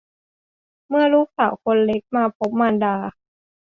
[0.87, 2.95] เมื่อลูกสาวคนเล็กมาพบมารดา